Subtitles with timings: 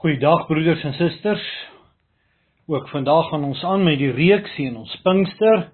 [0.00, 1.42] Goeiedag broeders en susters.
[2.66, 5.66] Ook vandag gaan ons aan met die reeks in ons Pinkster.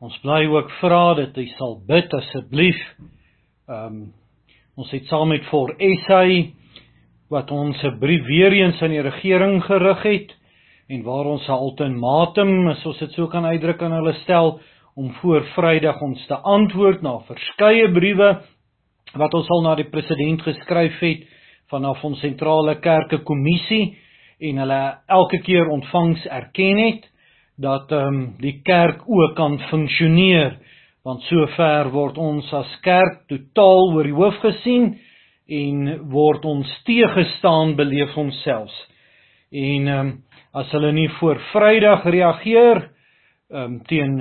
[0.00, 2.78] Ons bly ook vra dat jy sal bid asseblief.
[3.68, 3.98] Ehm um,
[4.80, 6.54] ons het saam met voor Essay
[7.28, 10.32] wat ons 'n brief weer eens aan die regering gerig het
[10.88, 14.60] en waar ons 'n ultimatum, as ons dit so kan uitdruk aan hulle stel
[14.96, 18.40] om voor Vrydag ons te antwoord na verskeie briewe
[19.12, 21.39] wat ons al na die president geskryf het
[21.70, 23.96] vanaf ons sentrale kerke kommissie
[24.40, 27.06] en hulle elke keer ontvangs erken het
[27.60, 30.56] dat ehm um, die kerk ook kan funksioneer.
[31.04, 34.94] Want sover word ons as kerk totaal oor die hoof gesien
[35.48, 38.76] en word ons teëgestaan beleef ons selfs
[39.50, 40.18] en ehm um,
[40.52, 42.78] as hulle nie voor Vrydag reageer
[43.50, 44.16] ehm um, teen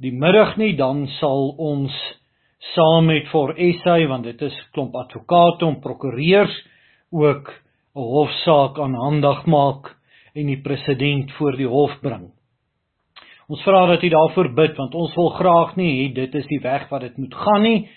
[0.00, 1.92] die middag nie dan sal ons
[2.74, 6.56] saam met vir essay want dit is klomp advokate en prokureurs
[7.12, 7.52] ook
[7.94, 9.96] 'n hofsaak aanhandig maak
[10.34, 12.30] en die president voor die hof bring.
[13.48, 16.60] Ons vra dat u daarvoor bid want ons wil graag nie hê dit is die
[16.60, 17.88] weg wat dit moet gaan nie,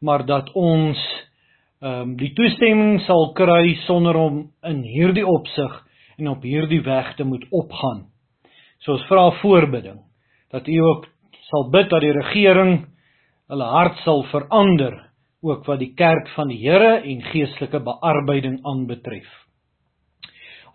[0.00, 0.98] maar dat ons
[1.80, 5.86] ehm um, die toestemming sal kry sonder om in hierdie opsig
[6.18, 8.04] en op hierdie weg te moet opgaan.
[8.84, 9.98] So ons vra voorbidding
[10.52, 11.08] dat u ook
[11.48, 12.86] sal bid dat die regering
[13.48, 15.09] hulle hart sal verander
[15.42, 19.28] ook wat die kerk van die Here en geestelike bearbeiding aanbetref.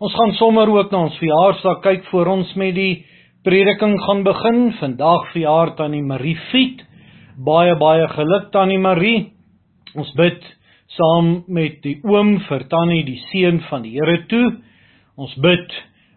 [0.02, 3.06] Ons gaan sommer ook na ons verjaarsdag kyk voor ons met die
[3.46, 4.72] prediking gaan begin.
[4.80, 6.82] Vandag verjaar tannie Marie Fiet.
[7.36, 9.32] Baie baie geluk tannie Marie.
[9.94, 10.42] Ons bid
[10.96, 14.50] saam met die oom vir tannie die seën van die Here toe.
[15.16, 15.72] Ons bid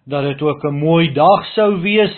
[0.10, 2.16] dat dit ook 'n mooi dag sou wees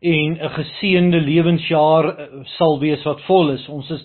[0.00, 3.68] en 'n geseënde lewensjaar eh, sal wees wat vol is.
[3.68, 4.02] Ons is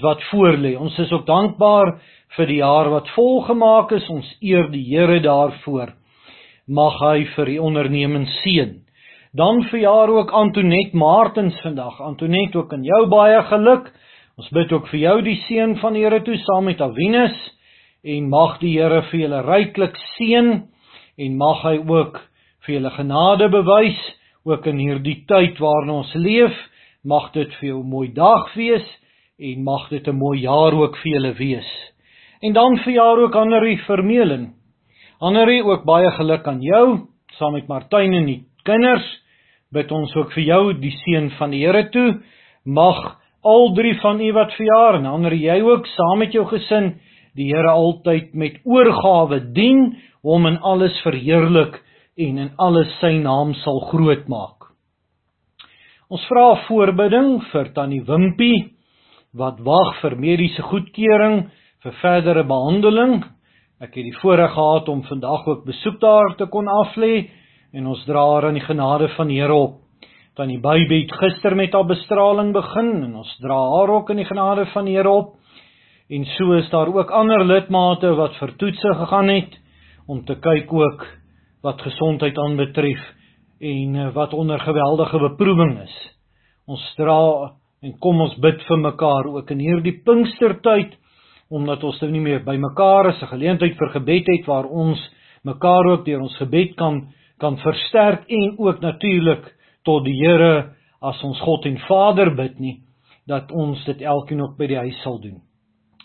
[0.00, 0.76] wat voorlê.
[0.78, 1.96] Ons is ook dankbaar
[2.36, 4.06] vir die jaar wat volgemaak is.
[4.12, 5.94] Ons eer die Here daarvoor.
[6.68, 8.76] Mag hy vir die onderneming seën.
[9.32, 12.00] Dan verjaar ook Antonet Martens vandag.
[12.00, 13.90] Antonet ook aan jou baie geluk.
[14.38, 17.36] Ons bid ook vir jou die seën van die Here toe saam met Avinus
[18.02, 20.48] en mag die Here vir julle ryklik seën
[21.20, 22.20] en mag hy ook
[22.64, 24.00] vir julle genade bewys
[24.48, 26.56] ook in hierdie tyd waarin ons leef.
[27.04, 28.86] Mag dit vir jou 'n mooi dag wees
[29.40, 31.70] en mag dit 'n mooi jaar ook vir julle wees.
[32.40, 34.54] En dan vir jaar ook Annerie Vermeulen.
[35.20, 37.06] Annerie ook baie geluk aan jou
[37.38, 39.06] saam met Martyn en die kinders.
[39.72, 42.22] Bid ons ook vir jou die seën van die Here toe.
[42.64, 47.00] Mag al drie van u wat verjaar en Annerie jy ook saam met jou gesin
[47.34, 51.80] die Here altyd met oorgawe dien, hom in alles verheerlik
[52.16, 54.68] en in alles sy naam sal groot maak.
[56.10, 58.79] Ons vra voorbidding vir tannie Wimpie
[59.36, 61.44] wat wag vir mediese goedkeuring
[61.84, 63.20] vir verdere behandeling.
[63.80, 67.30] Ek het die voorreg gehad om vandag ook besoek daar te kon aflê
[67.72, 69.78] en ons dra haar aan die genade van die Here op.
[70.36, 74.28] Tannie Baby het gister met haar bestraling begin en ons dra haar ook in die
[74.28, 75.36] genade van die Here op.
[76.10, 79.56] En so is daar ook ander lidmate wat vir toetse gegaan het
[80.10, 81.06] om te kyk ook
[81.62, 83.00] wat gesondheid aanbetref
[83.60, 85.96] en eh, wat onder geweldige beproewing is.
[86.66, 90.96] Ons dra En kom ons bid vir mekaar ook in hierdie Pinkstertyd
[91.50, 95.00] omdat ons nou nie meer by mekaar is, 'n geleentheid vir gebed het waar ons
[95.44, 97.08] mekaar ook deur ons gebed kan
[97.38, 102.82] kan versterk en ook natuurlik tot die Here as ons God en Vader bid nie
[103.26, 105.40] dat ons dit elkeen ook by die huis sal doen.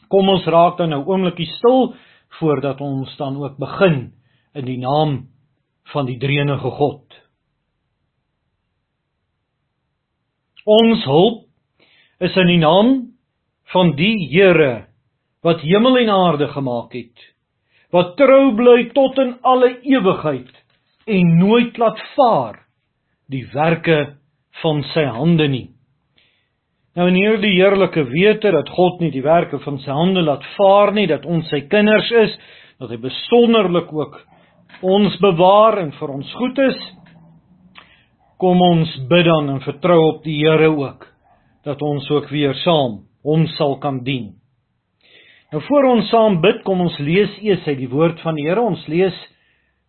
[0.09, 1.95] Kom ons raak dan nou oomblikie stil
[2.39, 4.13] voordat ons dan ook begin
[4.55, 5.27] in die naam
[5.93, 7.03] van die Drie-enige God.
[10.65, 11.44] Ons hulp
[12.23, 12.91] is in die naam
[13.73, 14.87] van die Here
[15.45, 17.25] wat hemel en aarde gemaak het,
[17.93, 20.51] wat trou bly tot in alle ewigheid
[21.05, 22.63] en nooit laat vaar
[23.29, 24.15] die werke
[24.61, 25.67] van sy hande nie.
[26.95, 30.93] Nou in hierdie heerlike wete dat God nie die werke van sy hande laat vaar
[30.95, 32.37] nie, dat ons sy kinders is,
[32.79, 34.21] dat hy besonderlik ook
[34.85, 36.79] ons bewaar en vir ons goed is,
[38.41, 41.11] kom ons bid dan en vertrou op die Here ook
[41.65, 44.35] dat ons ook weer saam hom sal kan dien.
[45.51, 48.61] Nou voor ons saam bid, kom ons lees eers uit die woord van die Here.
[48.61, 49.15] Ons lees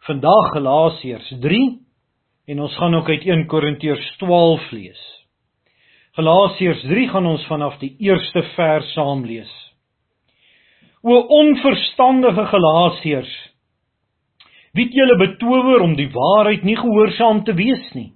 [0.06, 1.60] vandag Galasiërs 3
[2.46, 5.02] en ons gaan ook uit 1 Korintiërs 12 lees.
[6.16, 9.52] Galasiërs 3 gaan ons vanaf die eerste vers saam lees.
[11.04, 13.34] O onverstandige Galasiërs,
[14.76, 18.12] wie het julle betower om die waarheid nie gehoorsaam te wees nie?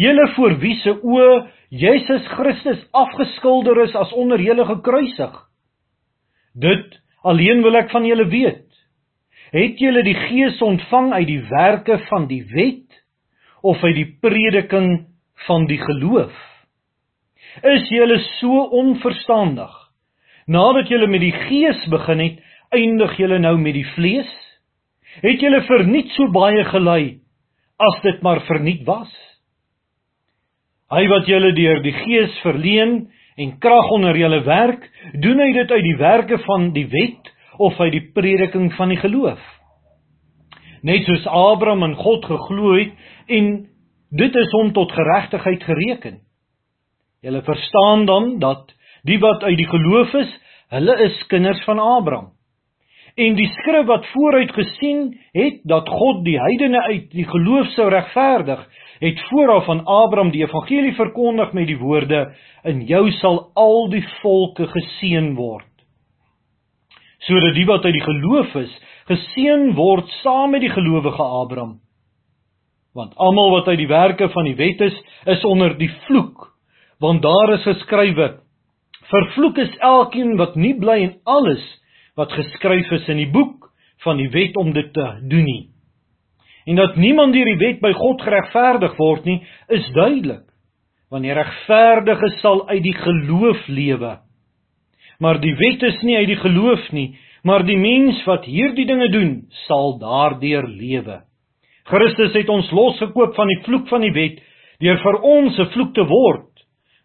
[0.00, 1.34] Julle voor wie se oë
[1.72, 5.32] Jesus Christus afgeskilder is as onder julle gekruisig.
[6.52, 8.68] Dit alleen wil ek van julle weet.
[9.56, 13.00] Het julle die Gees ontvang uit die werke van die wet
[13.64, 15.06] of uit die prediking
[15.46, 16.36] van die geloof?
[17.64, 19.72] Is julle so onverstandig?
[20.44, 22.38] Nadat julle met die Gees begin het,
[22.72, 24.28] eindig julle nou met die vlees?
[25.24, 27.20] Het julle verniet so baie gelei
[27.80, 29.12] as dit maar verniet was?
[30.92, 33.06] Hy wat julle deur die Gees verleen
[33.40, 34.82] en krag onder julle werk,
[35.24, 39.00] doen hy dit uit die werke van die wet of uit die prediking van die
[39.00, 39.40] geloof?
[40.84, 42.92] Net soos Abraham in God geglo het
[43.32, 43.48] en
[44.12, 46.20] dit is hom tot geregtigheid gereken.
[47.24, 48.74] Julle verstaan dan dat
[49.08, 50.30] die wat uit die geloof is,
[50.74, 52.32] hulle is kinders van Abraham.
[53.16, 57.88] En die skrif wat vooruit gesien het dat God die heidene uit die geloof sou
[57.92, 58.60] regverdig,
[59.02, 64.04] het vooraf aan Abraham die evangelie verkondig met die woorde: "In jou sal al die
[64.22, 65.66] volke geseën word."
[67.18, 71.80] Sodat die wat uit die geloof is, geseën word saam met die gelowige Abraham.
[72.94, 76.52] Want almal wat uit die werke van die wet is, is onder die vloek,
[76.98, 78.38] want daar is geskrywe:
[79.10, 81.82] "Vervloek is elkeen wat nie bly in alles
[82.14, 83.72] wat geskryf is in die boek
[84.04, 85.71] van die wet om dit te doen nie."
[86.66, 90.46] En dat niemand deur die wet by God geregverdig word nie, is duidelik.
[91.10, 94.18] Want die regverdige sal uit die geloof lewe.
[95.18, 97.12] Maar die wet is nie uit die geloof nie,
[97.42, 99.34] maar die mens wat hierdie dinge doen,
[99.66, 101.20] sal daardeur lewe.
[101.90, 104.40] Christus het ons losgekoop van die vloek van die wet
[104.82, 106.50] deur vir ons 'n vloek te word.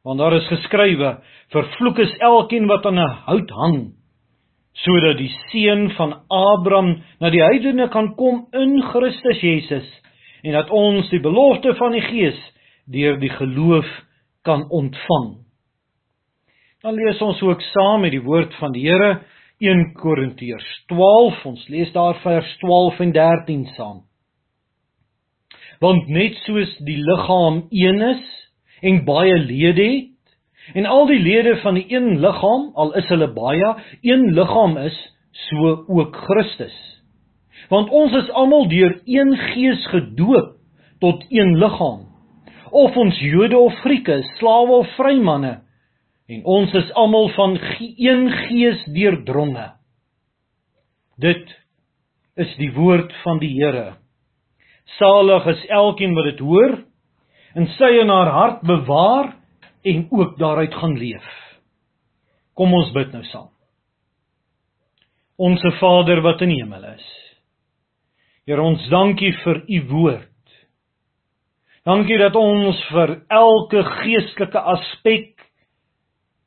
[0.04, 1.18] Want daar is geskrywe:
[1.52, 3.97] "Vervloek is elkeen wat aan 'n hout hang."
[4.84, 9.88] Sodat die seun van Abraham na die heidene kan kom in Christus Jesus
[10.44, 12.38] en dat ons die belofte van die Gees
[12.86, 13.88] deur die geloof
[14.46, 15.28] kan ontvang.
[16.86, 19.18] Dan lees ons ook saam met die woord van die Here
[19.60, 21.42] 1 Korintiërs 12.
[21.50, 24.04] Ons lees daar vers 12 en 13 saam.
[25.82, 28.24] Want net soos die liggaam een is
[28.86, 30.14] en baie lede het,
[30.74, 34.98] En al die lede van die een liggaam, al is hulle baie, een liggaam is,
[35.48, 36.76] so ook Christus.
[37.70, 40.56] Want ons is almal deur een Gees gedoop
[41.00, 42.06] tot een liggaam.
[42.72, 45.62] Of ons Jode of Grieke, slawe of vrymanne,
[46.28, 49.70] en ons is almal van een Gees deurdronge.
[51.18, 51.54] Dit
[52.36, 53.96] is die woord van die Here.
[54.98, 56.78] Salig is elkeen wat dit hoor
[57.58, 59.32] en sy in haar hart bewaar
[59.88, 61.28] en ook daaruit gaan leef.
[62.58, 63.52] Kom ons bid nou saam.
[65.38, 67.08] Onse Vader wat in die hemel is.
[68.48, 70.34] Here ons dankie vir u woord.
[71.86, 75.38] Dankie dat ons vir elke geestelike aspek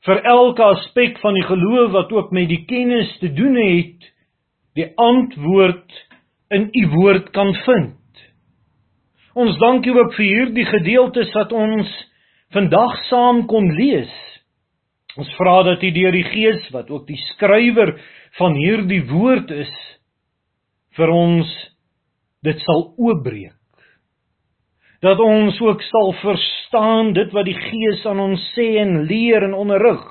[0.06, 4.06] vir elke aspek van die geloof wat ook met die kennis te doen het,
[4.78, 5.98] die antwoord
[6.56, 8.22] in u woord kan vind.
[9.36, 11.90] Ons dankie ook vir hierdie gedeeltes wat ons
[12.54, 14.10] vandag saam kon lees.
[15.18, 17.96] Ons vra dat U deur die Gees wat ook die skrywer
[18.38, 19.72] van hierdie woord is
[20.98, 21.50] vir ons
[22.46, 23.56] dit sal oopbreek.
[25.00, 29.56] Dat ons ook sal verstaan dit wat die Gees aan ons sê en leer en
[29.56, 30.02] onderrig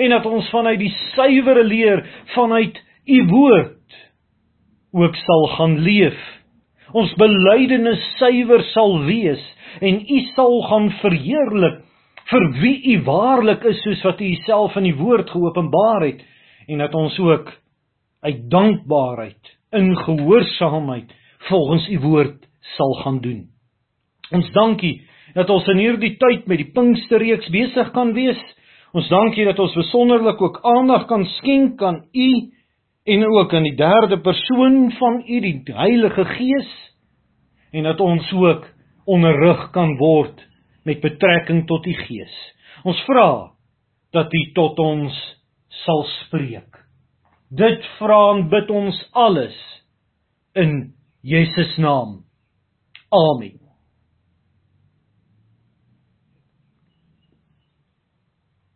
[0.00, 2.00] en dat ons vanuit die suiwere leer
[2.34, 3.96] vanuit U woord
[4.96, 6.16] ook sal gaan leef.
[6.96, 9.42] Ons belydenis suiwer sal wees
[9.80, 11.82] en u sal gaan verheerlik
[12.30, 16.22] vir wie u waarlik is soos wat u self in die woord geopenbaar het
[16.68, 17.52] en dat ons ook
[18.24, 21.12] uit dankbaarheid in gehoorsaamheid
[21.48, 23.42] volgens u woord sal gaan doen.
[24.32, 25.02] Ons dankie
[25.34, 28.40] dat ons in hierdie tyd met die Pinksterreeks besig kan wees.
[28.94, 32.30] Ons dankie dat ons besonderlik ook aandag kan skenk aan u
[33.04, 36.70] en ook aan die derde persoon van u die Heilige Gees
[37.74, 38.73] en dat ons ook
[39.06, 40.40] onderrig kan word
[40.84, 42.34] met betrekking tot die Gees.
[42.84, 43.54] Ons vra
[44.14, 45.16] dat U tot ons
[45.84, 46.80] sal spreek.
[47.50, 49.56] Dit vra en bid ons alles
[50.54, 52.22] in Jesus naam.
[53.14, 53.60] Amen.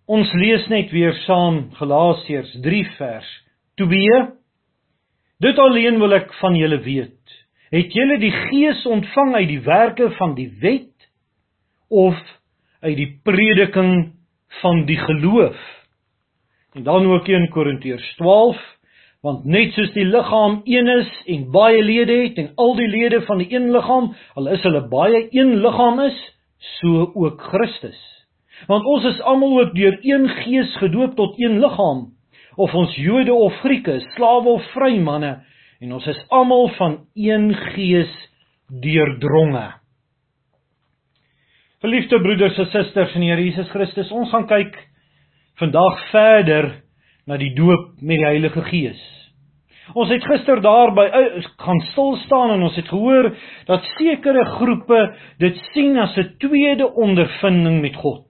[0.08, 3.28] Ons lees net weer saam Galasiërs 3 vers
[3.82, 4.20] 2.
[5.44, 7.17] Dit alleen wil ek van julle weet.
[7.68, 11.08] Het julle die Gees ontvang uit die werke van die wet
[11.88, 12.16] of
[12.80, 14.14] uit die prediking
[14.62, 15.58] van die geloof?
[16.72, 18.56] En dan ook in Korintiërs 12,
[19.20, 23.20] want net soos die liggaam een is en baie lede het en al die lede
[23.26, 26.16] van die een liggaam, al is hulle baie een liggaam is,
[26.78, 27.98] so ook Christus.
[28.66, 32.06] Want ons is almal ook deur een Gees gedoop tot een liggaam,
[32.56, 35.36] of ons Jode of Grieke, slawe of vry manne,
[35.80, 38.14] en ons is almal van een gees
[38.68, 39.66] deurdronge.
[41.80, 44.74] Geliefde broeders en susters in die Here Jesus Christus, ons gaan kyk
[45.60, 46.72] vandag verder
[47.28, 49.00] na die doop met die Heilige Gees.
[49.96, 53.30] Ons het gister daarby eh, gaan stil staan en ons het gehoor
[53.70, 55.00] dat sekere groepe
[55.40, 58.26] dit sien as 'n tweede ondervinding met God.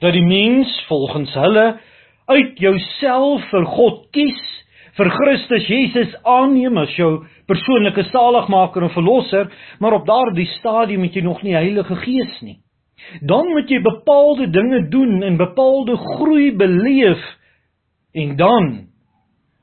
[0.00, 1.78] Dat die mens volgens hulle
[2.26, 4.57] uit jouself vir God kies,
[4.98, 9.46] vir Christus Jesus aanneem as jou persoonlike saligmaker en verlosser,
[9.78, 12.58] maar op daardie stadium het jy nog nie Heilige Gees nie.
[13.22, 17.22] Dan moet jy bepaalde dinge doen en bepaalde groei beleef
[18.12, 18.66] en dan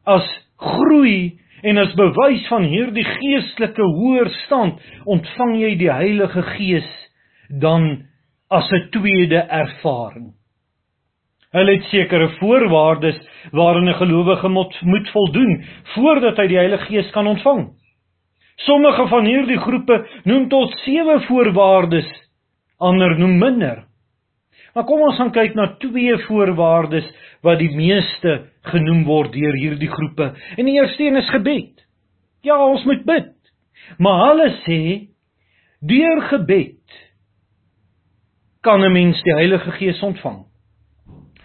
[0.07, 0.25] as
[0.61, 6.89] groei en as bewys van hierdie geestelike hoër stand ontvang jy die Heilige Gees
[7.49, 8.07] dan
[8.49, 10.33] as 'n tweede ervaring.
[11.55, 13.17] Hulle het sekere voorwaardes
[13.51, 15.63] waaraan 'n gelowige moet, moet voldoen
[15.95, 17.69] voordat hy die Heilige Gees kan ontvang.
[18.55, 22.07] Sommige van hierdie groepe noem tot 7 voorwaardes,
[22.77, 23.83] ander noem minder.
[24.73, 27.07] Maar kom ons gaan kyk na twee voorwaardes
[27.41, 30.33] wat die meeste genoem word deur hierdie groepe.
[30.57, 31.85] En die eerste een is gebed.
[32.41, 33.31] Ja, ons moet bid.
[33.97, 34.81] Maar hulle sê
[35.79, 36.99] deur gebed
[38.61, 40.45] kan 'n mens die Heilige Gees ontvang.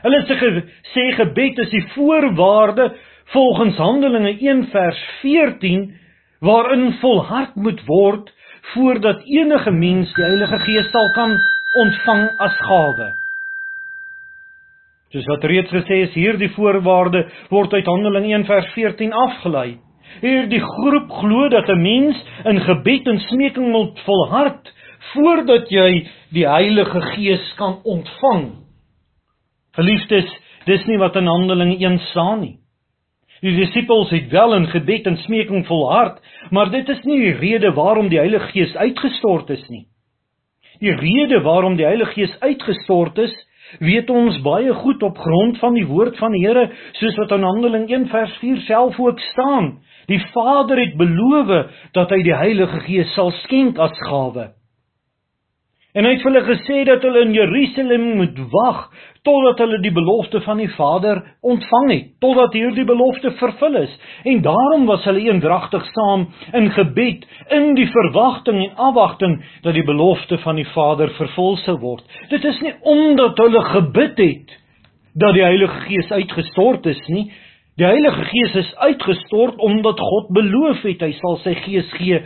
[0.03, 0.51] Hulle sê
[0.95, 2.91] sê gebed is die voorwaarde
[3.33, 5.91] volgens Handelinge 1 vers 14
[6.41, 8.31] waarin volhard moet word
[8.73, 11.37] voordat enige mens die Heilige Gees sal kan
[11.83, 13.09] ontvang as gawe.
[15.11, 19.79] Soos wat reeds gesê is, hierdie voorwaarde word uit Handelinge 1 vers 14 afgelei.
[20.23, 24.73] Hierdie groep glo dat 'n mens in gebed en smeking moet volhard
[25.13, 28.70] voordat jy die Heilige Gees kan ontvang.
[29.81, 30.29] Geliefdes,
[30.69, 32.57] dis nie wat in Handelinge 1 staan nie.
[33.41, 36.19] Die disippels het wel in gebed en smeking volhard,
[36.53, 39.87] maar dit is nie die rede waarom die Heilige Gees uitgestort is nie.
[40.85, 43.33] Die rede waarom die Heilige Gees uitgestort is,
[43.81, 46.69] weet ons baie goed op grond van die woord van die Here,
[47.01, 49.79] soos wat in Handeling 1 vers 4 self ook staan.
[50.13, 54.51] Die Vader het beloof dat hy die Heilige Gees sal skenk as gawe.
[55.91, 58.85] En hy het vir hulle gesê dat hulle in Jerusalem moet wag
[59.27, 63.97] totdat hulle die belofte van die Vader ontvang het, totdat hierdie belofte vervul is.
[64.25, 67.27] En daarom was hulle eendragtig saam in gebed
[67.59, 72.07] in die verwagting en afwagting dat die belofte van die Vader vervul sou word.
[72.31, 74.57] Dit is nie omdat hulle gebid het
[75.21, 77.27] dat die Heilige Gees uitgestort is nie.
[77.81, 82.19] Die Heilige Gees is uitgestort omdat God beloof het hy sal sy Gees gee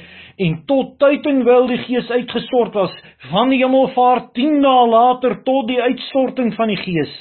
[0.42, 2.96] en tot tyd en wel die Gees uitgestort was
[3.28, 7.12] van die hemelvaart 10 dae later tot die uitstorting van die Gees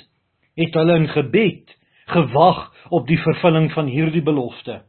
[0.58, 1.78] het hulle in gebed
[2.16, 4.80] gewag op die vervulling van hierdie belofte.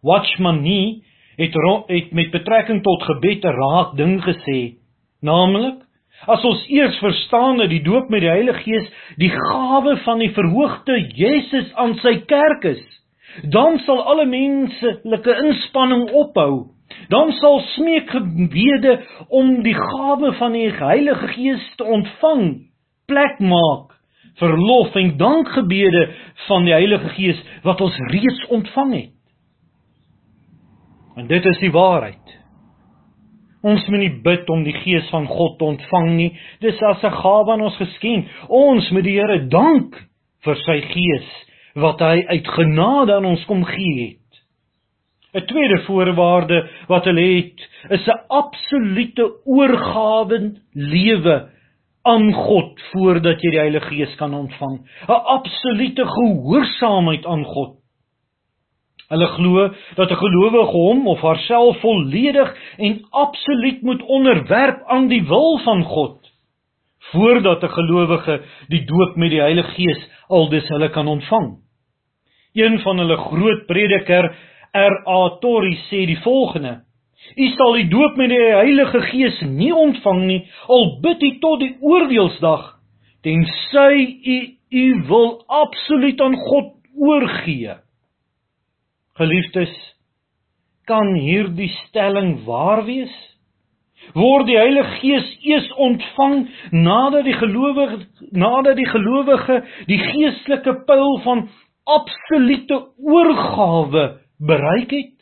[0.00, 1.02] Watchman Nee
[1.36, 1.60] het
[1.92, 4.80] het met betrekking tot gebed 'n raak ding gesê
[5.20, 5.83] naamlik
[6.26, 8.90] as ons eers verstaan dat die doop met die Heilige Gees
[9.20, 12.84] die gawe van die verhoogde Jesus aan sy kerk is
[13.50, 16.70] dan sal alle menslike inspanning ophou
[17.10, 22.46] dan sal smeekgebede om die gawe van die Heilige Gees te ontvang
[23.10, 23.94] plek maak
[24.40, 26.06] vir lof en dankgebede
[26.48, 29.12] van die Heilige Gees wat ons reeds ontvang het.
[31.14, 32.38] En dit is die waarheid.
[33.64, 36.30] Ons moet nie bid om die Gees van God te ontvang nie.
[36.60, 38.28] Dis as 'n gawe aan ons geskenk.
[38.48, 39.96] Ons moet die Here dank
[40.44, 41.30] vir sy Gees
[41.74, 44.20] wat hy uit genade aan ons kom gee het.
[45.34, 51.48] 'n Tweede voorwaarde wat hulle het, is 'n absolute oorgawe lewe
[52.04, 54.78] aan God voordat jy die Heilige Gees kan ontvang.
[55.08, 57.83] 'n Absolute gehoorsaamheid aan God.
[59.14, 65.22] Hulle glo dat 'n gelowige hom of haarself volledig en absoluut moet onderwerp aan die
[65.22, 66.18] wil van God
[67.12, 71.58] voordat 'n gelowige die doop met die Heilige Gees aldus hulle kan ontvang.
[72.54, 74.34] Een van hulle groot prediker
[74.72, 75.38] R.A.
[75.40, 76.82] Torrey sê die volgende:
[77.36, 81.60] U sal die doop met die Heilige Gees nie ontvang nie al bid u tot
[81.60, 82.74] die oordeelsdag
[83.22, 84.38] tensy u
[84.70, 87.74] u wil absoluut aan God oorgee.
[89.14, 89.74] Geliefdes,
[90.90, 93.12] kan hierdie stelling waar wees?
[94.12, 98.00] Word die Heilige Gees eers ontvang nadat die gelowige
[98.36, 101.46] nadat die gelowige die geestelike pyl van
[101.88, 104.04] absolute oorgawe
[104.42, 105.14] bereik het.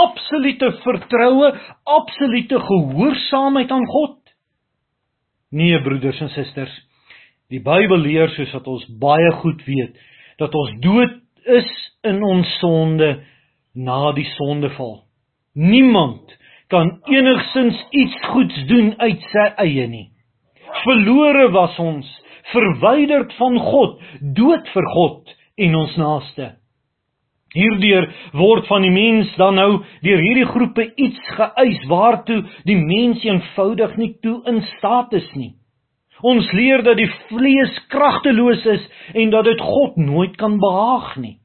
[0.00, 1.50] Absolute vertroue,
[1.84, 4.18] absolute gehoorsaamheid aan God.
[5.50, 6.72] Nee broeders en susters,
[7.50, 9.98] die Bybel leer soos wat ons baie goed weet
[10.38, 11.18] dat ons dood
[11.58, 11.68] is
[12.06, 13.10] in ons sonde
[13.74, 15.02] na die sondeval.
[15.54, 16.36] Niemand
[16.70, 20.06] kan enigsins iets goeds doen uit sy eie nie.
[20.84, 22.06] Verlore was ons,
[22.52, 23.98] verwyderd van God,
[24.36, 26.52] dood vir God en ons naaste.
[27.50, 28.06] Hierdeur
[28.38, 29.70] word van die mens dan nou
[30.04, 35.56] deur hierdie groepe iets geëis waartoe die mens eenvoudig nie toe in staat is nie.
[36.22, 38.86] Ons leer dat die vlees kragteloos is
[39.18, 41.39] en dat dit God nooit kan behaag nie.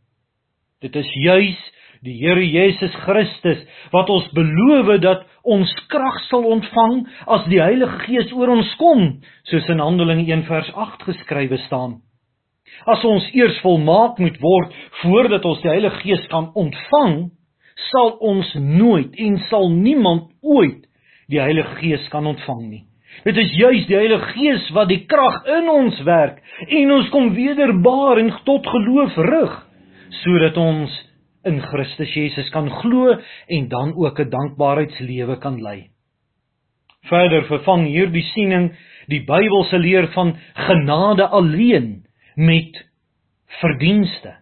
[0.85, 1.61] Dit is juis
[2.05, 3.61] die Here Jesus Christus
[3.93, 6.99] wat ons beloof dat ons krag sal ontvang
[7.33, 9.05] as die Heilige Gees oor ons kom,
[9.49, 11.97] soos in Handelinge 1 vers 8 geskrywe staan.
[12.85, 17.31] As ons eers volmaak moet word voordat ons die Heilige Gees kan ontvang,
[17.89, 20.83] sal ons nooit en sal niemand ooit
[21.33, 22.83] die Heilige Gees kan ontvang nie.
[23.25, 27.33] Dit is juis die Heilige Gees wat die krag in ons werk en ons kom
[27.33, 29.63] wederbaar en tot geloof rig
[30.23, 30.91] sodat ons
[31.45, 33.17] in Christus Jesus kan glo
[33.47, 35.89] en dan ook 'n dankbaarheidslewe kan lei.
[37.05, 38.71] Verder vervang hierdie siening
[39.07, 42.05] die Bybelse leer van genade alleen
[42.35, 42.85] met
[43.61, 44.33] verdienste.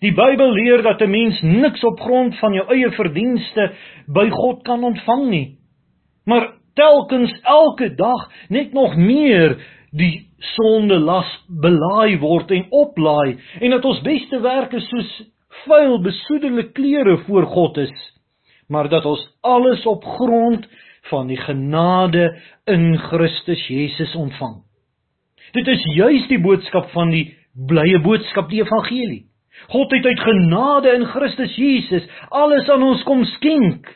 [0.00, 3.72] Die Bybel leer dat 'n mens niks op grond van jou eie verdienste
[4.06, 5.58] by God kan ontvang nie.
[6.24, 9.56] Maar telkens elke dag net nog meer
[9.90, 15.14] die sonde las belaai word en oplaai en dat ons beste werke soos
[15.64, 17.96] vuil besoedelde klere voor God is
[18.68, 20.66] maar dat ons alles op grond
[21.10, 24.62] van die genade in Christus Jesus ontvang.
[25.52, 29.26] Dit is juis die boodskap van die blye boodskap die evangelie.
[29.70, 33.88] God het uit genade in Christus Jesus alles aan ons kom skenk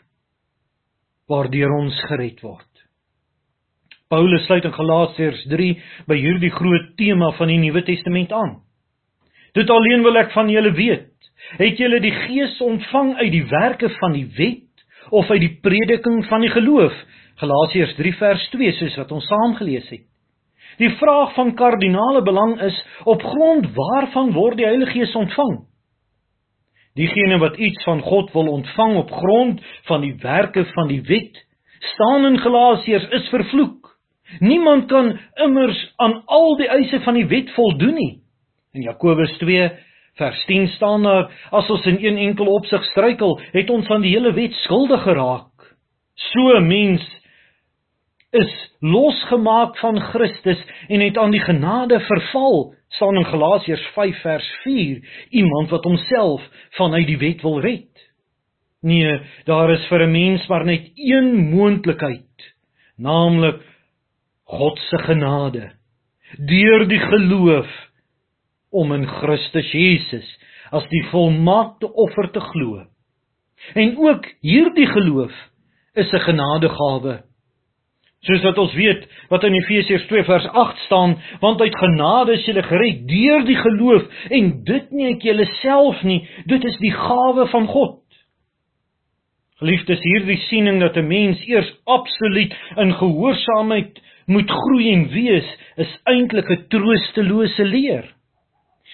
[1.30, 2.69] waardeur ons gered word.
[4.10, 5.66] Paulus sluit in Galasiërs 3
[6.10, 8.56] by hierdie groot tema van die Nuwe Testament aan.
[9.54, 11.28] Dit alleen wil ek van julle weet.
[11.60, 14.82] Het julle die Gees ontvang uit die werke van die wet
[15.14, 16.96] of uit die prediking van die geloof?
[17.38, 20.02] Galasiërs 3 vers 2 soos wat ons saam gelees het.
[20.82, 25.60] Die vraag van kardinale belang is op grond waarvan word die Heilige Gees ontvang?
[26.98, 31.38] Diegene wat iets van God wil ontvang op grond van die werke van die wet,
[31.94, 33.79] staan in Galasiërs is vervloek.
[34.38, 38.18] Niemand kan immers aan al die eise van die wet voldoen nie.
[38.72, 39.70] In Jakobus 2
[40.14, 44.14] vers 10 staan daar: As ons in een enkel opsig struikel, het ons aan die
[44.14, 45.48] hele wet skuldig geraak.
[46.14, 47.02] So mens
[48.30, 54.50] is losgemaak van Christus en het aan die genade verval, staan in Galasiërs 5 vers
[54.62, 56.44] 4, iemand wat homself
[56.78, 58.06] vanuit die wet wil red.
[58.80, 62.54] Nee, daar is vir 'n mens maar net een moontlikheid,
[62.96, 63.60] naamlik
[64.50, 65.70] God se genade
[66.38, 67.70] deur die geloof
[68.70, 70.26] om in Christus Jesus
[70.70, 72.84] as die volmaakte offer te glo.
[73.74, 75.34] En ook hierdie geloof
[75.94, 77.22] is 'n genadegawe.
[78.20, 82.46] Soos wat ons weet wat in Efesiërs 2 vers 8 staan, want uit genade is
[82.46, 87.46] jy gered deur die geloof en dit nie uit jouself nie, dit is die gawe
[87.46, 88.02] van God.
[89.60, 94.00] Geliefdes, hierdie siening dat 'n mens eers absoluut in gehoorsaamheid
[94.30, 98.06] moet groei en wees, is eintlik 'n troostelose leer.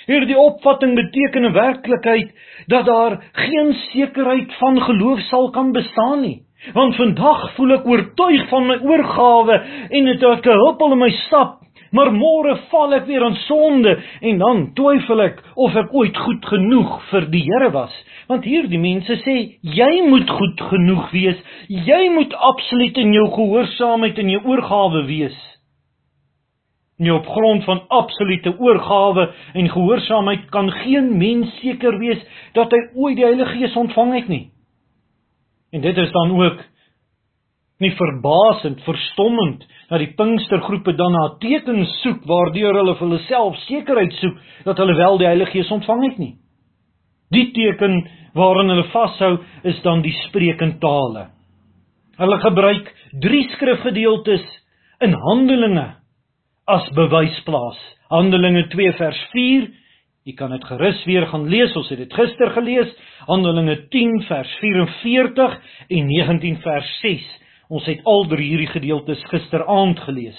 [0.07, 2.31] Hierdie opvatting beteken in werklikheid
[2.67, 6.43] dat daar geen sekerheid van geloof sal kan bestaan nie.
[6.73, 9.57] Want vandag voel ek oortuig van my oorgawe
[9.91, 11.66] en dit het huppel in my stap,
[11.97, 16.45] maar môre val ek weer in sonde en dan twyfel ek of ek ooit goed
[16.53, 17.95] genoeg vir die Here was.
[18.29, 21.43] Want hierdie mense sê jy moet goed genoeg wees.
[21.69, 25.37] Jy moet absoluut in jou gehoorsaamheid en jou oorgawe wees.
[26.99, 32.23] Nie op grond van absolute oorgawe en gehoorsaamheid kan geen mens seker wees
[32.57, 34.47] dat hy ooit die Heilige Gees ontvang het nie.
[35.77, 36.63] En dit is dan ook
[37.85, 43.59] nie verbasend, verstommend dat die Pinkstergroepe dan na tekens soek waardeur hulle vir hulle self
[43.67, 46.35] sekerheid soek dat hulle wel die Heilige Gees ontvang het nie.
[47.35, 48.01] Die teken
[48.35, 49.33] waaraan hulle vashou
[49.67, 51.29] is dan die spreekentale.
[52.19, 54.45] Hulle gebruik drie skrifgedeeltes
[55.05, 55.89] in Handelinge
[56.67, 57.79] as bewysplaas.
[58.11, 59.67] Handelinge 2 vers 4
[60.27, 61.75] Jy kan dit gerus weer gaan lees.
[61.79, 62.91] Ons het dit gister gelees.
[63.29, 65.53] Handelinge 10 vers 44
[65.95, 67.29] en 19 vers 6.
[67.69, 70.39] Ons het al drie hierdie gedeeltes gisteraand gelees.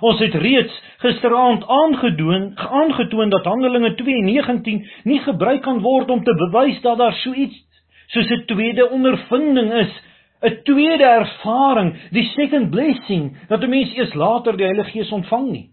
[0.00, 0.72] Ons het reeds
[1.04, 7.12] gisteraand aangedoen, aangetoon dat Handelinge 2:19 nie gebruik kan word om te bewys dat daar
[7.12, 7.64] so iets
[8.06, 10.02] soos 'n tweede ondervinding is,
[10.42, 15.50] 'n tweede ervaring, die second blessing, dat 'n mens eers later die Heilige Gees ontvang
[15.50, 15.70] nie.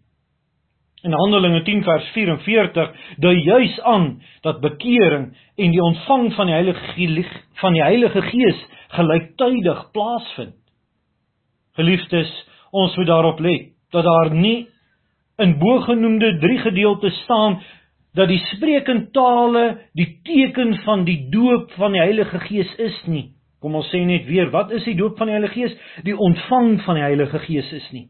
[1.04, 6.56] In Handelinge 10 vers 44 dui juis aan dat bekering en die ontvang van die
[6.56, 10.63] Heilige van die Heilige Gees gelyktydig plaasvind.
[11.78, 12.32] Geliefdes,
[12.72, 14.68] ons moet daarop let dat daar nie
[15.42, 17.60] in bogenoemde drie gedeeltes staan
[18.14, 19.64] dat die sprekende tale
[19.98, 23.32] die teken van die doop van die Heilige Gees is nie.
[23.62, 25.76] Kom ons sê net weer, wat is die doop van die Heilige Gees?
[26.06, 28.08] Die ontvang van die Heilige Gees is nie.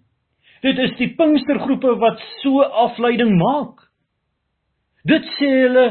[0.63, 3.83] Dit is die Pinkstergroepe wat so afleiding maak.
[5.07, 5.87] Dit sê hulle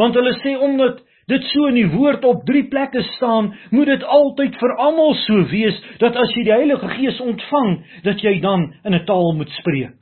[0.00, 1.02] want hulle sê omdat
[1.32, 5.44] dit so in die woord op drie plekke staan, moet dit altyd vir almal so
[5.52, 9.50] wees dat as jy die Heilige Gees ontvang, dat jy dan in 'n taal moet
[9.60, 9.98] spreek.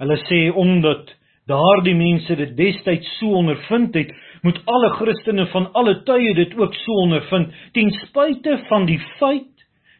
[0.00, 1.12] Hulle sê omdat
[1.46, 6.74] daardie mense dit destyds so ondervind het, moet alle Christene van alle tye dit ook
[6.74, 9.50] so ondervind, ten spyte van die feit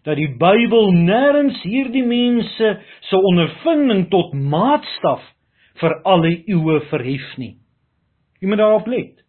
[0.09, 2.70] dat die Bybel nêrens hierdie mense
[3.09, 5.24] se ondervinding tot maatstaf
[5.80, 7.56] vir alle eeue verhef nie.
[8.40, 9.20] Jy moet daarop let.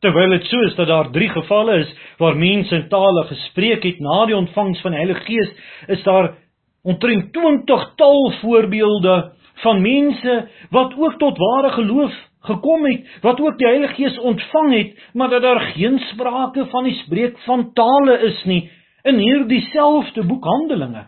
[0.00, 4.00] Terwyl dit so is dat daar 3 gevalle is waar mense in tale gespreek het
[4.00, 5.50] na die ontvangs van die Heilige Gees,
[5.88, 6.34] is daar
[6.82, 9.32] omtrent 20 taalvoorbeelde
[9.64, 12.16] van mense wat ook tot ware geloof
[12.48, 16.84] gekom het, wat ook die Heilige Gees ontvang het, maar dat daar geen sprake van
[16.84, 18.70] die spreek van tale is nie
[19.02, 21.06] in hierdie selfde boek Handelinge.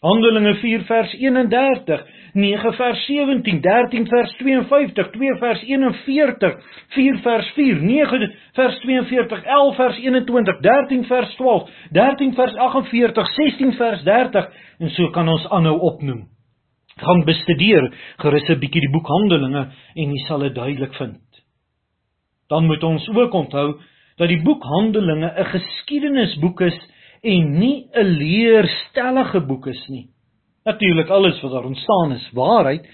[0.00, 6.54] Handelinge 4 vers 31, 9 vers 17, 13 vers 52, 2 vers 41,
[6.94, 13.28] 4 vers 4, 9 vers 42, 11 vers 21, 13 vers 12, 13 vers 48,
[13.34, 14.48] 16 vers 30
[14.80, 16.22] en so kan ons aanhou opnoem.
[17.00, 17.90] Gaan bestudeer
[18.24, 21.20] gerus 'n bietjie die boek Handelinge en jy sal dit duidelik vind.
[22.48, 23.76] Dan moet ons ook onthou
[24.16, 26.80] dat die boek Handelinge 'n geskiedenisboek is
[27.22, 30.08] en nie 'n leerstellige boek is nie.
[30.64, 32.86] Natuurlik alles wat daar ontstaan is waarheid,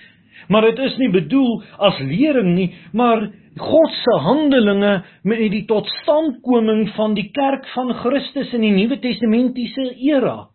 [0.49, 6.89] maar dit is nie bedoel as lering nie, maar God se handelinge met die totstandkoming
[6.89, 10.49] van die kerk van Christus in die Nuwe Testamentiese era.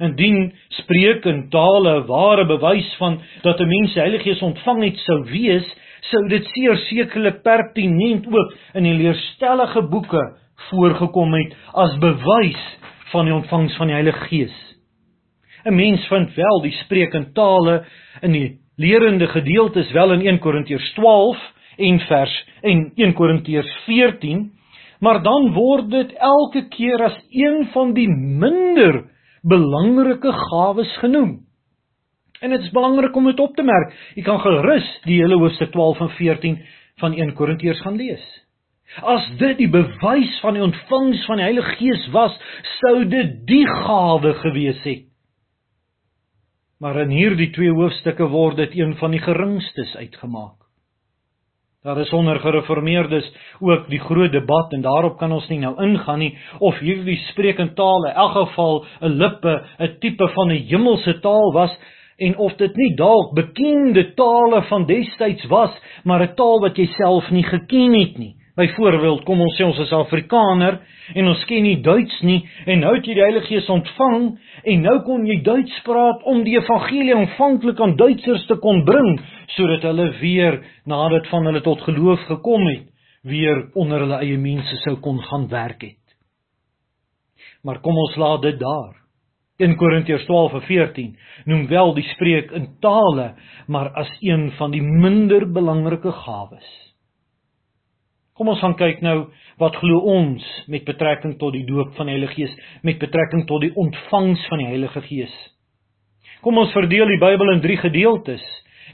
[0.00, 4.96] Indien spreek in tale ware bewys van dat 'n mens die Heilige Gees ontvang het
[4.96, 10.36] sou wees, sou dit seker sekerlik pertinent ook in die leerstellige boeke
[10.68, 12.60] voorgekom het as bewys
[13.12, 14.56] van die ontvangs van die Heilige Gees.
[15.64, 17.84] 'n Mens vind wel die spreek in tale
[18.22, 21.38] in die lerende gedeeltes wel in 1 Korintiërs 12
[21.76, 24.50] en vers en 1 Korintiërs 14,
[25.00, 29.04] maar dan word dit elke keer as een van die minder
[29.42, 31.38] belangrike gawes genoem.
[32.40, 33.92] En dit is belangrik om dit op te merk.
[34.14, 36.58] Jy kan gerus die hele hoofstuk 12 en 14
[37.00, 38.24] van 1 Korintiërs gaan lees.
[38.98, 42.34] As dit die bewys van die ontvangs van die Heilige Gees was,
[42.80, 45.06] sou dit die gawe gewees het.
[46.80, 50.56] Maar in hierdie twee hoofstukke word dit een van die geringstes uitgemaak.
[51.84, 56.18] Daar is onder gereformeerdes ook die groot debat en daarop kan ons nie nou ingaan
[56.20, 61.20] nie of hierdie sprekende taal in elk geval 'n lippe, 'n tipe van 'n hemelse
[61.20, 61.72] taal was
[62.18, 65.72] en of dit nie dalk bekende tale van destyds was,
[66.04, 68.39] maar 'n taal wat jy self nie geken het nie.
[68.58, 70.80] Byvoorbeeld, kom ons sê ons is Afrikaner
[71.14, 74.26] en ons ken nie Duits nie en nou het jy die Heilige Gees ontvang
[74.72, 79.20] en nou kon jy Duits praat om die evangelie aanvanklik aan Duitsers te kon bring
[79.54, 80.58] sodat hulle weer
[80.90, 82.88] nadat van hulle tot geloof gekom het,
[83.22, 85.96] weer onder hulle eie mense sou kon gaan werk het.
[87.62, 88.96] Maar kom ons laat dit daar.
[89.60, 91.16] In Korintiërs 12 en 14
[91.52, 93.34] noem wel die spreek in tale,
[93.68, 96.89] maar as een van die minder belangrike gawes.
[98.40, 99.26] Kom ons gaan kyk nou
[99.60, 103.60] wat glo ons met betrekking tot die doop van die Heilige Gees, met betrekking tot
[103.60, 105.34] die ontvangs van die Heilige Gees.
[106.40, 108.46] Kom ons verdeel die Bybel in 3 gedeeltes: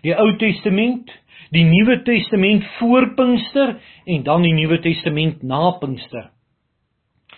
[0.03, 1.13] die Ou Testament,
[1.55, 6.33] die Nuwe Testament voor Pinkster en dan die Nuwe Testament na Pinkster.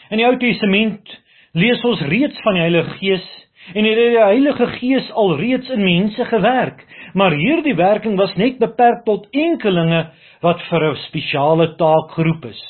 [0.08, 1.12] In die Ou Testament
[1.52, 3.28] lees ons reeds van die Heilige Gees
[3.74, 6.86] en het die Heilige Gees al reeds in mense gewerk,
[7.18, 10.06] maar hierdie werking was net beperk tot enkelinge
[10.44, 12.62] wat vir 'n spesiale taak geroep is.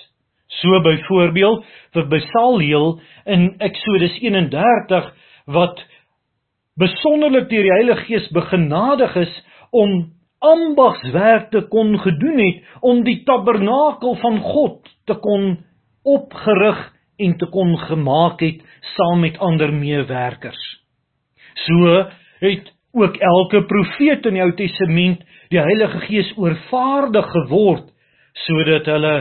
[0.61, 5.13] So byvoorbeeld vir Besaleel in Eksodus 31
[5.47, 5.85] wat
[6.79, 9.35] besonderlik deur die Heilige Gees begenadig is
[9.71, 15.59] om ambagswerk te kon gedoen het om die tabernakel van God te kon
[16.05, 16.79] opgerig
[17.19, 18.63] en te kon gemaak het
[18.95, 20.61] saam met ander meewerkers.
[21.67, 22.05] So
[22.41, 27.91] het ook elke profeet in die Ou Testament die Heilige Gees oorvaardig geword
[28.47, 29.15] sodat hulle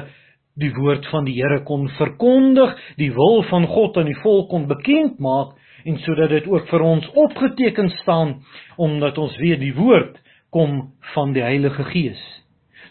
[0.58, 4.68] die woord van die Here kon verkondig, die wil van God aan die volk kon
[4.70, 5.56] bekend maak
[5.88, 8.40] en sodat dit ook vir ons opgeteken staan
[8.78, 10.18] omdat ons weet die woord
[10.54, 12.22] kom van die Heilige Gees.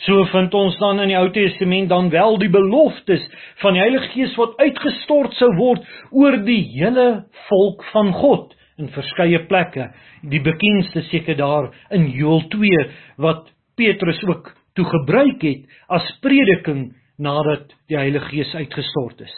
[0.04, 3.24] So vind ons dan in die Ou Testament dan wel die beloftes
[3.62, 7.08] van die Heilige Gees wat uitgestort sou word oor die hele
[7.48, 9.90] volk van God in verskeie plekke.
[10.22, 12.86] Die bekendste seker daar in Joël 2
[13.24, 19.36] wat Petrus ook toe gebruik het as prediking nadat die Heilige Gees uitgestort is.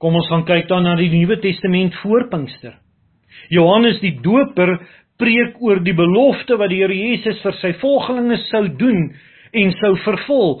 [0.00, 2.78] Kom ons gaan kyk dan na die Nuwe Testament voor Pinkster.
[3.50, 4.78] Johannes die Doper
[5.20, 9.10] preek oor die belofte wat die Here Jesus vir sy volgelinge sou doen
[9.52, 10.60] en sou vervul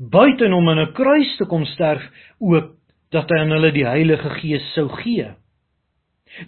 [0.00, 2.02] buiten om in 'n kruis te kom sterf
[2.40, 2.72] ook
[3.12, 5.34] dat hy aan hulle die Heilige Gees sou gee.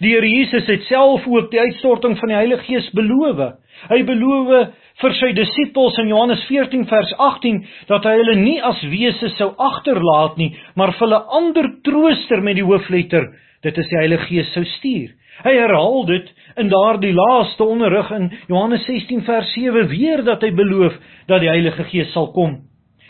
[0.01, 3.41] Die Here Jesus het self ook die uitstorting van die Heilige Gees beloof.
[3.89, 4.51] Hy beloof
[5.01, 9.51] vir sy disippels in Johannes 14 vers 18 dat hy hulle nie as wese sou
[9.57, 13.31] agterlaat nie, maar vir hulle ander trooster met die hoofletter,
[13.65, 15.13] dit is die Heilige Gees sou stuur.
[15.43, 16.27] Hy herhaal dit
[16.61, 20.95] in daardie laaste onderrig in Johannes 16 vers 7 weer dat hy beloof
[21.27, 22.61] dat die Heilige Gees sal kom.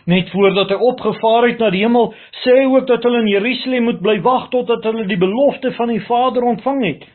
[0.06, 2.12] Net voordat hy opgevaar het na die hemel,
[2.44, 5.94] sê hy ook dat hulle in Jerusalem moet bly wag totdat hulle die belofte van
[5.94, 7.06] die Vader ontvang het,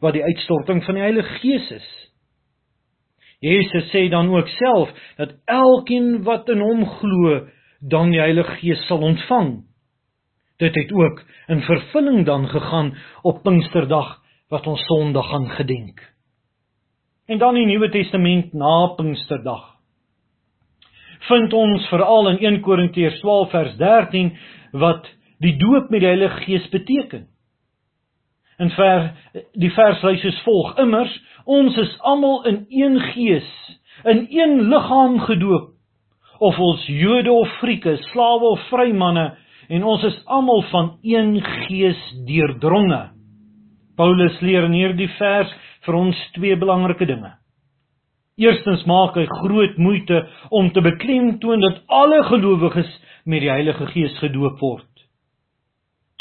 [0.00, 1.88] wat die uitstorting van die Heilige Gees is.
[3.44, 7.44] Jesus sê dan ook self dat elkeen wat in hom glo,
[7.80, 9.52] dan die Heilige Gees sal ontvang.
[10.58, 11.20] Dit het ook
[11.52, 14.16] in vervulling dan gegaan op Pinksterdag
[14.50, 16.00] wat ons Sondag gaan gedenk.
[17.28, 19.67] En dan die Nuwe Testament na Pinksterdag
[21.28, 24.30] vind ons veral in 1 Korintiërs 12 vers 13
[24.72, 25.08] wat
[25.42, 27.26] die doop met die Heilige Gees beteken.
[28.58, 29.12] In ver
[29.54, 31.14] die vers lys soos volg: Immers
[31.48, 33.48] ons is almal in een gees,
[34.04, 35.70] in een liggaam gedoop,
[36.38, 39.30] of ons Jode of Grieke, slawe of vrymanne,
[39.68, 43.08] en ons is almal van een gees deurdronge.
[43.96, 45.50] Paulus leer in hierdie vers
[45.86, 47.32] vir ons twee belangrike dinge.
[48.38, 50.22] Eerstens maak hy groot moeite
[50.54, 52.90] om te beklemtoon dat alle gelowiges
[53.26, 54.86] met die Heilige Gees gedoop word.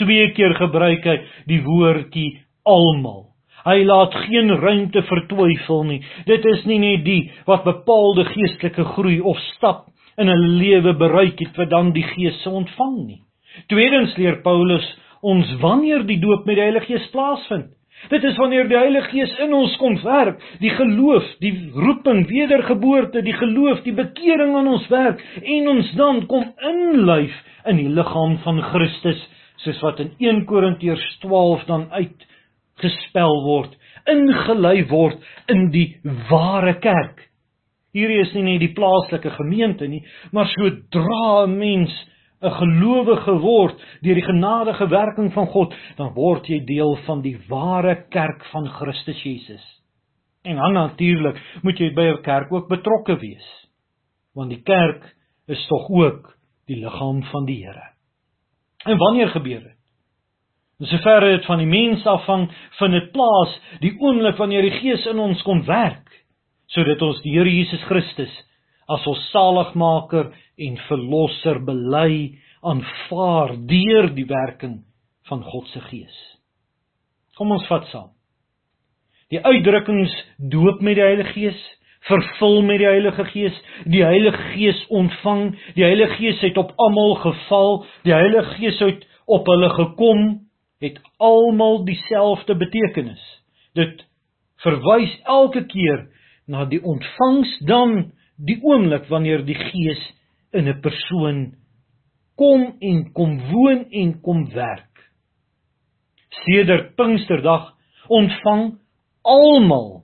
[0.02, 1.18] Twee keer gebruik hy
[1.50, 3.28] die woordjie almal.
[3.68, 6.00] Hy laat geen ruimte vir twyfel nie.
[6.26, 11.40] Dit is nie net die wat bepaalde geestelike groei of stap in 'n lewe bereik
[11.40, 13.22] het wat dan die Gees se ontvang nie.
[13.68, 14.86] Tweedens leer Paulus
[15.22, 17.77] ons wanneer die doop met die Heilige Gees plaasvind.
[18.10, 23.24] Dit is wanneer die Heilige Gees in ons kom werk, die geloof, die roeping, wedergeboorte,
[23.26, 27.34] die geloof, die bekering aan ons werk en ons dan kom inlyf
[27.68, 29.20] in die liggaam van Christus,
[29.66, 33.74] soos wat in 1 Korintiërs 12 dan uitgespel word,
[34.08, 35.18] ingelei word
[35.52, 35.90] in die
[36.30, 37.26] ware kerk.
[37.98, 41.92] Hierdie is nie net die plaaslike gemeente nie, maar sodra 'n mens
[42.42, 47.38] 'n gelowige word deur die genadige werking van God, dan word jy deel van die
[47.50, 49.64] ware kerk van Christus Jesus.
[50.44, 53.48] En dan natuurlik moet jy by 'n kerk ook betrokke wees.
[54.34, 55.16] Want die kerk
[55.48, 57.90] is tog ook die liggaam van die Here.
[58.86, 59.78] En wanneer gebeur dit?
[60.78, 65.06] Dis sover dit van die mens afhang, vind dit plaas die oomblik wanneer die Gees
[65.06, 66.26] in ons kom werk,
[66.68, 68.44] sodat ons die Here Jesus Christus
[68.88, 74.82] as ons saligmaker en verlosser bely aanvaar deur die werking
[75.30, 76.18] van God se Gees.
[77.38, 78.12] Kom ons vat saam.
[79.30, 81.60] Die uitdrukkings doop met die Heilige Gees,
[82.08, 87.18] vervul met die Heilige Gees, die Heilige Gees ontvang, die Heilige Gees het op almal
[87.26, 90.28] geval, die Heilige Gees het op hulle gekom,
[90.80, 93.22] het almal dieselfde betekenis.
[93.76, 94.06] Dit
[94.64, 96.08] verwys elke keer
[96.48, 100.02] na die ontvangs dan die oomblik wanneer die Gees
[100.54, 101.56] in 'n persoon
[102.36, 105.10] kom en kom woon en kom werk.
[106.30, 107.74] Sedert Pinksterdag
[108.08, 108.78] ontvang
[109.22, 110.04] almal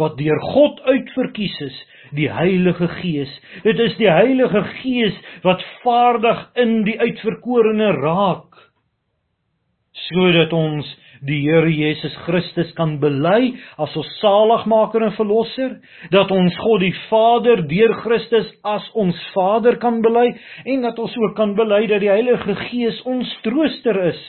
[0.00, 1.76] wat deur God uitverkies is,
[2.16, 3.32] die Heilige Gees.
[3.62, 8.56] Dit is die Heilige Gees wat vaardig in die uitverkorene raak
[10.08, 10.86] sodat ons
[11.26, 15.76] die Here Jesus Christus kan bely as ons saligmaker en verlosser,
[16.12, 20.30] dat ons God die Vader deur Christus as ons Vader kan bely
[20.64, 24.20] en dat ons ook kan bely dat die Heilige Gees ons trooster is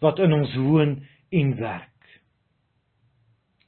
[0.00, 0.98] wat in ons woon
[1.30, 1.88] en werk.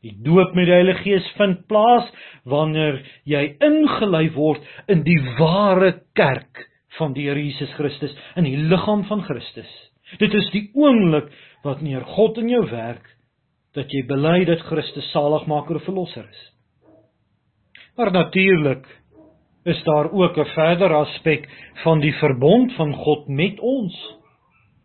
[0.02, 2.08] Die doop met die Heilige Gees vind plaas
[2.48, 6.66] wanneer jy ingelei word in die ware kerk
[6.98, 9.70] van die Here Jesus Christus in die liggaam van Christus.
[10.20, 11.30] Dit is die oomblik
[11.62, 13.06] wat neer God in jou werk
[13.74, 16.42] dat jy bely dat Christus saligmaker en verlosser is.
[17.96, 18.86] Maar natuurlik
[19.64, 21.48] is daar ook 'n verder aspek
[21.84, 24.16] van die verbond van God met ons.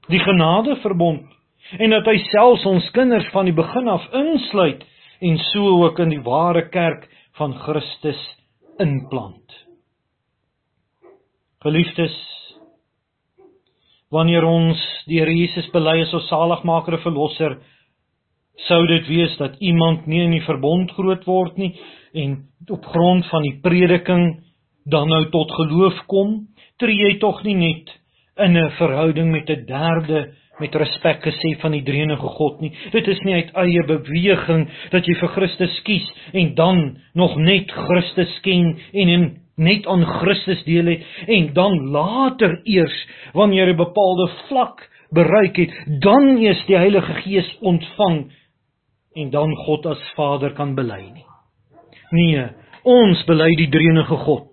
[0.07, 1.37] Die genadeverbond.
[1.75, 4.83] en dat hy selfs ons kinders van die begin af insluit
[5.19, 7.07] en so ook in die ware kerk
[7.39, 8.19] van Christus
[8.79, 9.65] inplant.
[11.65, 12.15] Geliefdes,
[14.11, 17.57] wanneer ons die Here Jesus bely as ons saligmaker en verlosser,
[18.67, 21.75] sou dit wees dat iemand nie in die verbond groot word nie
[22.17, 22.39] en
[22.73, 24.25] op grond van die prediking
[24.89, 26.47] dan nou tot geloof kom,
[26.79, 27.91] tree jy tog nie net
[28.37, 32.71] in 'n verhouding met 'n derde met respek gesê van die drenige God nie.
[32.91, 37.71] Dit is nie uit eie beweging dat jy vir Christus kies en dan nog net
[37.71, 42.97] Christus ken en in net aan Christus deel het en dan later eers
[43.33, 48.31] wanneer 'n bepaalde vlak bereik het, dan eers die Heilige Gees ontvang
[49.15, 51.25] en dan God as Vader kan bely nie.
[52.11, 52.45] Nee,
[52.83, 54.49] ons bely die drenige God.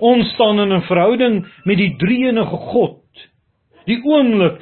[0.00, 3.00] Ons staan in 'n verhouding met die drenige God.
[3.86, 4.60] Die oomblik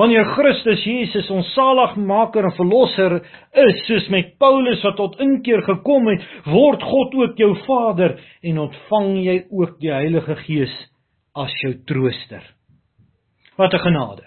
[0.00, 3.18] Wanneer Christus Jesus ons saligmaker en verlosser
[3.52, 8.62] is, soos met Paulus wat tot inkeer gekom het, word God ook jou Vader en
[8.64, 10.72] ontvang jy ook die Heilige Gees
[11.36, 12.40] as jou trooster.
[13.60, 14.24] Wat 'n genade.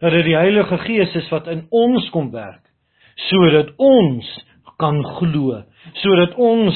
[0.00, 2.64] Dat dit die Heilige Gees is wat in ons kom werk
[3.28, 4.26] sodat ons
[4.78, 6.74] kan glo, sodat ons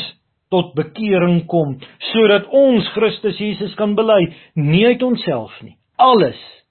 [0.50, 1.78] tot bekering kom,
[2.12, 5.76] sodat ons Christus Jesus kan bely, nie uit onsself nie.
[5.96, 6.61] Alles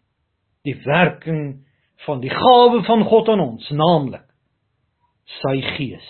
[0.68, 1.62] die werking
[2.06, 4.26] van die gawe van God aan ons, naamlik
[5.42, 6.08] sy gees.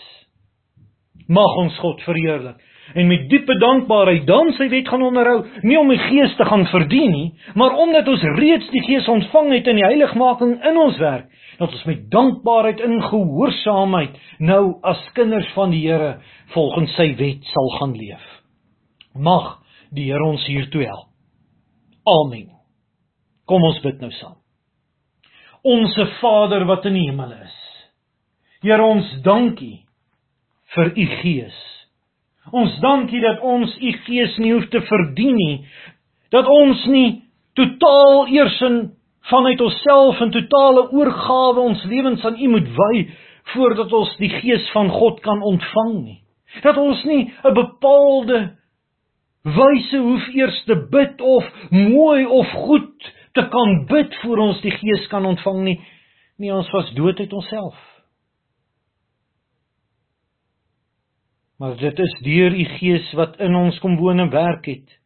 [1.31, 2.59] Mag ons God verheerlik
[2.97, 6.65] en met diepe dankbaarheid dan sy wet gaan onderhou, nie om die gees te gaan
[6.73, 10.99] verdien nie, maar omdat ons reeds die gees ontvang het in die heiligmaking in ons
[10.99, 11.29] werk,
[11.61, 16.17] dat ons met dankbaarheid in gehoorsaamheid nou as kinders van die Here
[16.55, 18.27] volgens sy wet sal gaan leef.
[19.15, 19.53] Mag
[19.95, 21.07] die Here ons hiertoe help.
[22.09, 22.49] Amen.
[23.47, 24.40] Kom ons bid nou saam.
[25.61, 27.57] Onse Vader wat in die hemel is.
[28.61, 29.83] Here ons dankie
[30.75, 31.59] vir u Gees.
[32.51, 35.57] Ons dankie dat ons u Gees nie hoef te verdien nie.
[36.33, 37.21] Dat ons nie
[37.59, 38.79] totaal eers in
[39.29, 43.05] vanuit onsself en totale oorgawe ons lewens aan u moet wy
[43.53, 46.19] voordat ons die Gees van God kan ontvang nie.
[46.63, 48.57] Dat ons nie 'n bepaalde
[49.43, 54.73] wyse hoef eers te bid of mooi of goed te kan bid voor ons die
[54.75, 55.77] Gees kan ontvang nie.
[56.37, 57.77] Nee, ons was dood uit onsself.
[61.61, 64.97] Maar dit is deur u Gees wat in ons kom woon en werk het.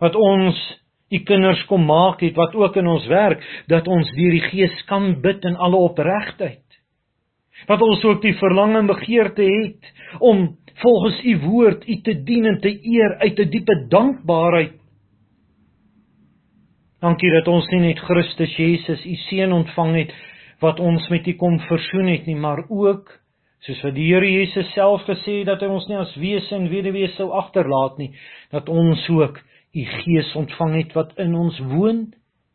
[0.00, 0.58] Wat ons
[1.10, 4.84] u kinders kom maak het wat ook in ons werk dat ons deur die Gees
[4.90, 6.66] kan bid in alle opregtheid.
[7.66, 9.88] Dat ons ook die verlang en begeerte het
[10.20, 10.46] om
[10.80, 14.79] volgens u woord u te dien en te eer uit 'n diepe dankbaarheid
[17.00, 20.10] Dankie dat ons nie net Christus Jesus, u seun ontvang het
[20.60, 23.08] wat ons met u kom versoen het nie, maar ook
[23.64, 26.68] soos wat die Here Jesus self gesê het dat hy ons nie as wese en
[26.68, 28.10] weduwee sou agterlaat nie,
[28.52, 29.40] dat ons ook
[29.72, 32.02] u Gees ontvang het wat in ons woon,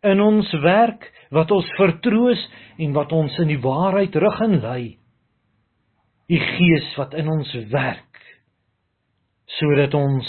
[0.06, 2.42] in ons werk, wat ons vertroos
[2.78, 4.84] en wat ons in die waarheid rig en lei.
[6.30, 8.04] U Gees wat in ons werk
[9.56, 10.28] sodat ons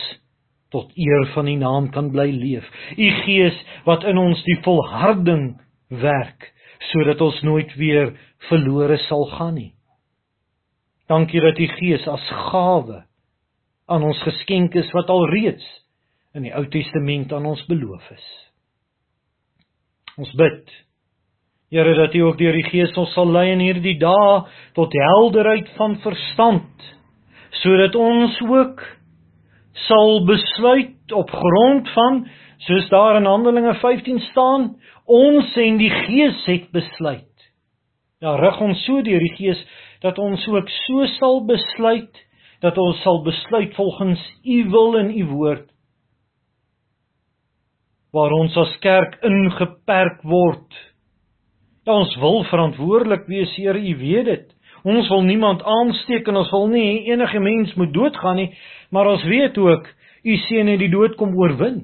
[0.74, 2.66] tot eer van die naam kan bly leef.
[2.96, 5.54] U Gees wat in ons die volharding
[5.88, 6.52] werk
[6.90, 8.12] sodat ons nooit weer
[8.50, 9.72] verlore sal gaan nie.
[11.08, 13.04] Dankie dat U Gees as gawe
[13.86, 15.66] aan ons geskenk is wat al reeds
[16.34, 18.26] in die Ou Testament aan ons beloof is.
[20.18, 20.74] Ons bid
[21.66, 24.34] Here dat U ook deur die Gees ons sal lei in hierdie dae
[24.76, 26.84] tot helderheid van verstand
[27.62, 28.84] sodat ons ook
[29.84, 32.24] sal besluit op grond van
[32.64, 37.32] soos daar in Handelinge 15 staan, ons en die Gees het besluit.
[38.24, 39.60] Ja, rig ons so deur die Gees
[40.00, 42.22] dat ons ook so sal besluit
[42.64, 45.68] dat ons sal besluit volgens u wil en u woord.
[48.16, 50.78] Waar ons as kerk ingeperk word.
[51.84, 54.55] Ja, ons wil verantwoordelik wees, Here, u weet dit.
[54.86, 58.50] Ons wil niemand aansteek en ons wil nie enige mens moet doodgaan nie,
[58.94, 59.88] maar ons weet ook
[60.22, 61.80] u seun het die dood kom oorwin.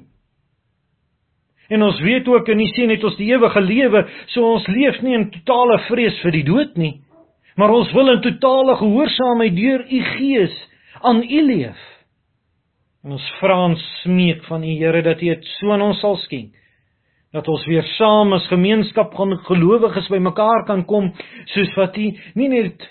[1.72, 5.01] En ons weet ook in u seun het ons die ewige lewe, so ons leef
[5.03, 7.01] nie in totale vrees vir die dood nie,
[7.59, 10.55] maar ons wil in totale gehoorsaamheid deur u gees
[11.03, 11.83] aan u leef.
[13.03, 16.20] En ons vra en smeek van u Here dat u dit so aan ons sal
[16.22, 16.55] skenk
[17.33, 21.11] dat ons weer saam as gemeenskap van gelowiges bymekaar kan kom
[21.55, 22.85] soos wat U nie net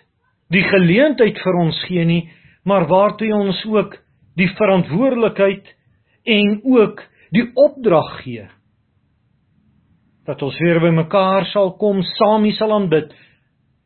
[0.51, 2.23] die geleentheid vir ons gee nie,
[2.67, 3.95] maar waartoe U ons ook
[4.37, 5.69] die verantwoordelikheid
[6.27, 8.47] en ook die opdrag gee
[10.27, 13.09] dat ons weer bymekaar sal kom, saam hier sal aanbid,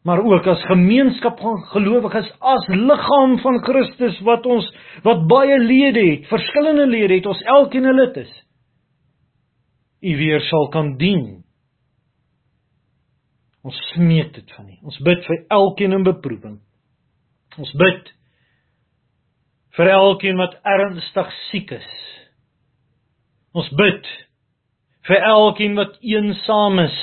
[0.06, 4.68] maar ook as gemeenskap van gelowiges as liggaam van Christus wat ons
[5.08, 8.34] wat baie lede het, verskillende lede het, ons elkeen 'n lid is.
[10.04, 11.45] U weer sal kan dien.
[13.66, 14.76] Ons smeek dit van U.
[14.92, 16.60] Ons bid vir elkeen in beproewing.
[17.58, 18.12] Ons bid
[19.76, 21.96] vir elkeen wat ernstig siek is.
[23.56, 24.08] Ons bid
[25.08, 26.96] vir elkeen wat eensaam is,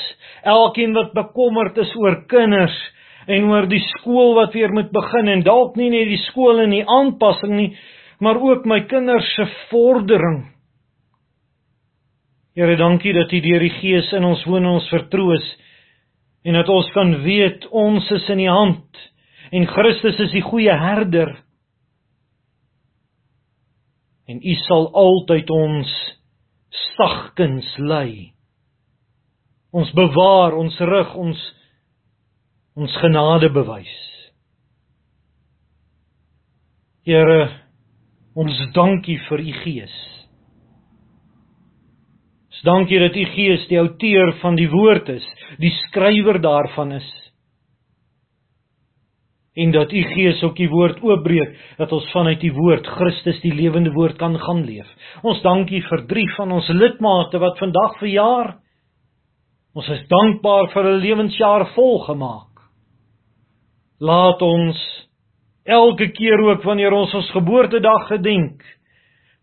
[0.48, 2.76] elkeen wat bekommerd is oor kinders
[3.30, 6.74] en oor die skool wat weer moet begin en dalk nie net die skool en
[6.74, 7.68] die aanpassing nie,
[8.22, 10.42] maar ook my kinders se vordering.
[12.58, 15.46] Here, dankie dat U deur die Gees in ons woon en ons vertroos
[16.42, 19.02] en dat ons kan weet ons is in U hand
[19.52, 21.34] en Christus is die goeie herder.
[24.26, 25.90] En U sal altyd ons
[26.96, 28.32] sagkens lei.
[29.72, 31.42] Ons bewaar ons rug, ons
[32.72, 33.92] ons genade bewys.
[37.04, 37.50] Here,
[38.38, 39.96] ons dankie vir u Gees.
[42.62, 45.26] Dankie dat u Gees die outeur van die woord is,
[45.58, 47.10] die skrywer daarvan is
[49.54, 53.52] en dat u Gees ook die woord oopbreek dat ons vanuit die woord Christus die
[53.54, 54.88] lewende woord kan gaan leef.
[55.22, 58.54] Ons dankie vir drie van ons lidmate wat vandag verjaar.
[59.76, 62.64] Ons is dankbaar vir 'n lewensjaar volgemaak.
[64.00, 64.78] Laat ons
[65.64, 68.62] elke keer ook wanneer ons ons geboortedag gedenk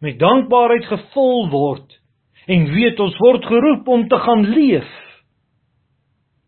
[0.02, 1.99] met dankbaarheid gevul word
[2.50, 4.90] en weet ons word geroep om te gaan leef.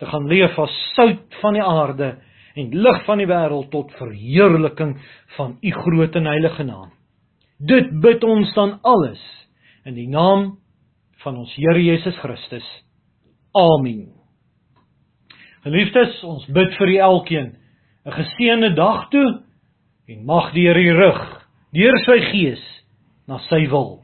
[0.01, 2.15] Te gaan leef as sout van die aarde
[2.57, 4.95] en lig van die wêreld tot verheerliking
[5.37, 6.89] van u groot en heilige naam.
[7.61, 9.21] Dit bid ons dan alles
[9.85, 10.55] in die naam
[11.21, 12.65] van ons Here Jesus Christus.
[13.53, 14.09] Amen.
[15.61, 17.49] Geliefdes, ons bid vir u elkeen
[18.05, 19.43] 'n geseënde dag toe
[20.07, 21.21] en mag die Here rig
[21.71, 22.63] deur sy gees
[23.27, 24.00] na sy wil.